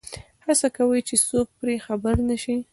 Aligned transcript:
هڅه 0.45 0.67
کوي 0.77 0.99
چې 1.07 1.15
څوک 1.27 1.47
پرې 1.59 1.75
خبر 1.85 2.15
نه 2.29 2.35
شي. 2.43 2.55